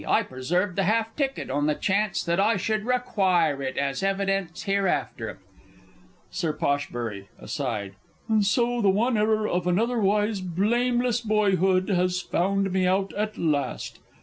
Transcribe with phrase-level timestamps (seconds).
[0.07, 4.63] I preserved the half ticket, on the chance that I should require it as evidence
[4.63, 5.37] hereafter.
[6.31, 7.27] Sir P.
[7.37, 7.93] (aside).
[8.27, 13.37] And so the one error of an otherwise blameless boyhood has found me out at
[13.37, 13.99] last!